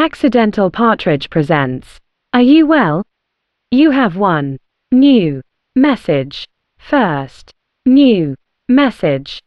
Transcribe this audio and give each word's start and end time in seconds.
Accidental 0.00 0.70
Partridge 0.70 1.28
presents 1.28 2.00
Are 2.32 2.40
You 2.40 2.66
Well? 2.66 3.04
You 3.70 3.90
have 3.90 4.16
one 4.16 4.56
new 4.90 5.42
message. 5.76 6.48
First, 6.78 7.52
new 7.84 8.34
message. 8.66 9.42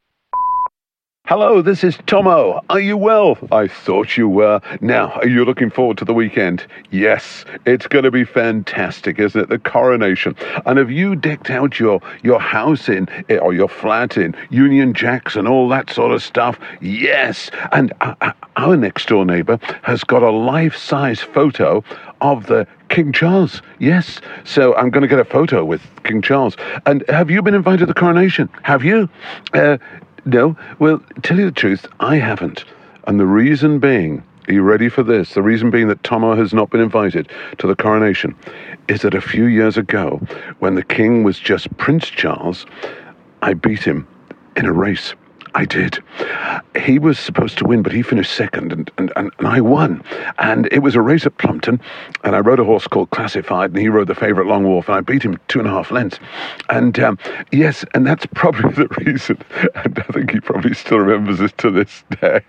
Hello, 1.27 1.61
this 1.61 1.85
is 1.85 1.95
Tommo. 1.99 2.61
Are 2.69 2.81
you 2.81 2.97
well? 2.97 3.37
I 3.49 3.69
thought 3.69 4.17
you 4.17 4.27
were. 4.27 4.59
Now, 4.81 5.11
are 5.11 5.27
you 5.27 5.45
looking 5.45 5.69
forward 5.69 5.97
to 5.99 6.05
the 6.05 6.13
weekend? 6.13 6.67
Yes, 6.91 7.45
it's 7.65 7.87
going 7.87 8.03
to 8.03 8.11
be 8.11 8.25
fantastic, 8.25 9.19
isn't 9.19 9.39
it? 9.39 9.47
The 9.47 9.57
coronation. 9.57 10.35
And 10.65 10.77
have 10.77 10.91
you 10.91 11.15
decked 11.15 11.49
out 11.49 11.79
your, 11.79 12.01
your 12.23 12.41
house 12.41 12.89
in, 12.89 13.07
eh, 13.29 13.37
or 13.37 13.53
your 13.53 13.69
flat 13.69 14.17
in 14.17 14.35
Union 14.49 14.93
Jacks 14.93 15.37
and 15.37 15.47
all 15.47 15.69
that 15.69 15.89
sort 15.89 16.11
of 16.11 16.21
stuff? 16.21 16.59
Yes. 16.81 17.49
And 17.71 17.93
uh, 18.01 18.15
uh, 18.19 18.33
our 18.57 18.75
next 18.75 19.07
door 19.07 19.25
neighbour 19.25 19.59
has 19.83 20.03
got 20.03 20.23
a 20.23 20.29
life 20.29 20.75
size 20.75 21.21
photo 21.21 21.85
of 22.19 22.47
the 22.47 22.67
King 22.89 23.13
Charles. 23.13 23.61
Yes. 23.79 24.19
So 24.43 24.75
I'm 24.75 24.89
going 24.89 25.03
to 25.03 25.07
get 25.07 25.19
a 25.19 25.25
photo 25.25 25.63
with 25.63 25.81
King 26.03 26.21
Charles. 26.21 26.57
And 26.85 27.05
have 27.07 27.31
you 27.31 27.41
been 27.41 27.55
invited 27.55 27.79
to 27.79 27.85
the 27.85 27.93
coronation? 27.93 28.49
Have 28.63 28.83
you? 28.83 29.07
Uh, 29.53 29.77
no. 30.25 30.57
Well, 30.79 31.01
tell 31.21 31.37
you 31.39 31.45
the 31.45 31.51
truth, 31.51 31.85
I 31.99 32.15
haven't. 32.17 32.65
And 33.05 33.19
the 33.19 33.25
reason 33.25 33.79
being, 33.79 34.23
are 34.47 34.53
you 34.53 34.61
ready 34.61 34.89
for 34.89 35.03
this? 35.03 35.33
The 35.33 35.41
reason 35.41 35.69
being 35.69 35.87
that 35.87 36.03
Tommo 36.03 36.37
has 36.37 36.53
not 36.53 36.69
been 36.69 36.81
invited 36.81 37.29
to 37.57 37.67
the 37.67 37.75
coronation 37.75 38.35
is 38.87 39.01
that 39.01 39.13
a 39.13 39.21
few 39.21 39.45
years 39.45 39.77
ago, 39.77 40.21
when 40.59 40.75
the 40.75 40.83
king 40.83 41.23
was 41.23 41.39
just 41.39 41.75
Prince 41.77 42.07
Charles, 42.07 42.65
I 43.41 43.53
beat 43.53 43.83
him 43.83 44.07
in 44.55 44.65
a 44.65 44.73
race. 44.73 45.13
I 45.55 45.65
did. 45.65 46.03
He 46.75 46.97
was 46.97 47.19
supposed 47.19 47.57
to 47.59 47.65
win, 47.65 47.83
but 47.83 47.91
he 47.91 48.01
finished 48.01 48.33
second, 48.33 48.73
and, 48.73 48.91
and, 48.97 49.13
and, 49.15 49.31
I 49.39 49.61
won. 49.61 50.03
And 50.39 50.67
it 50.71 50.79
was 50.79 50.95
a 50.95 51.01
race 51.01 51.25
at 51.27 51.37
Plumpton, 51.37 51.79
and 52.23 52.35
I 52.35 52.39
rode 52.39 52.59
a 52.59 52.63
horse 52.63 52.87
called 52.87 53.11
Classified, 53.11 53.69
and 53.69 53.79
he 53.79 53.87
rode 53.87 54.07
the 54.07 54.15
favourite 54.15 54.47
Long 54.47 54.63
Wharf, 54.63 54.87
and 54.87 54.97
I 54.97 55.01
beat 55.01 55.21
him 55.21 55.39
two 55.47 55.59
and 55.59 55.67
a 55.67 55.71
half 55.71 55.91
lengths. 55.91 56.19
And 56.69 56.99
um, 56.99 57.19
yes, 57.51 57.85
and 57.93 58.07
that's 58.07 58.25
probably 58.33 58.71
the 58.71 58.87
reason, 59.05 59.37
and 59.75 59.99
I 59.99 60.11
think 60.11 60.31
he 60.31 60.39
probably 60.39 60.73
still 60.73 60.99
remembers 60.99 61.39
it 61.39 61.55
to 61.59 61.69
this 61.69 62.03
day. 62.21 62.41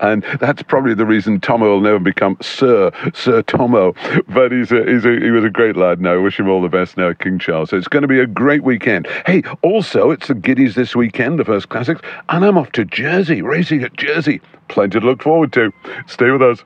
And 0.00 0.24
that's 0.40 0.62
probably 0.62 0.94
the 0.94 1.06
reason 1.06 1.40
Tommo 1.40 1.60
will 1.60 1.80
never 1.80 1.98
become 1.98 2.38
Sir, 2.40 2.90
Sir 3.12 3.42
Tommo. 3.42 3.94
But 4.28 4.52
he's 4.52 4.72
a, 4.72 4.84
he's 4.84 5.04
a, 5.04 5.20
he 5.20 5.30
was 5.30 5.44
a 5.44 5.50
great 5.50 5.76
lad, 5.76 6.00
now. 6.00 6.14
I 6.14 6.16
wish 6.16 6.40
him 6.40 6.48
all 6.48 6.62
the 6.62 6.68
best 6.68 6.96
now, 6.96 7.12
King 7.12 7.38
Charles. 7.38 7.70
So 7.70 7.76
it's 7.76 7.88
going 7.88 8.02
to 8.02 8.08
be 8.08 8.20
a 8.20 8.26
great 8.26 8.62
weekend. 8.62 9.06
Hey, 9.26 9.42
also, 9.62 10.10
it's 10.10 10.28
the 10.28 10.34
Guineas 10.34 10.74
this 10.74 10.96
weekend, 10.96 11.38
the 11.38 11.44
first 11.44 11.68
classics, 11.68 12.00
and 12.30 12.45
I'm 12.46 12.56
off 12.58 12.72
to 12.72 12.84
Jersey, 12.84 13.42
racing 13.42 13.82
at 13.82 13.96
Jersey. 13.96 14.40
Plenty 14.68 15.00
to 15.00 15.06
look 15.06 15.22
forward 15.22 15.52
to. 15.54 15.72
Stay 16.06 16.30
with 16.30 16.42
us. 16.42 16.62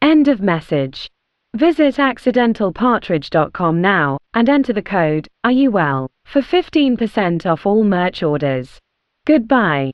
End 0.00 0.28
of 0.28 0.40
message. 0.40 1.10
Visit 1.54 1.96
accidentalpartridge.com 1.96 3.80
now 3.80 4.18
and 4.34 4.48
enter 4.48 4.72
the 4.72 4.82
code 4.82 5.26
Are 5.42 5.50
You 5.50 5.70
Well 5.70 6.10
for 6.24 6.40
15% 6.40 7.46
off 7.46 7.66
all 7.66 7.82
merch 7.82 8.22
orders. 8.22 8.78
Goodbye. 9.26 9.90